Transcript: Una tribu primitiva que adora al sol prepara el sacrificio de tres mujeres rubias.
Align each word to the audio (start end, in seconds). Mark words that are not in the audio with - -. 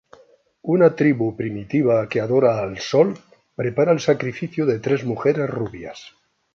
Una 0.75 0.87
tribu 1.01 1.27
primitiva 1.41 1.97
que 2.15 2.23
adora 2.23 2.55
al 2.63 2.75
sol 2.87 3.13
prepara 3.63 3.97
el 3.99 4.05
sacrificio 4.09 4.65
de 4.73 4.79
tres 4.89 5.05
mujeres 5.15 5.47
rubias. 5.57 6.07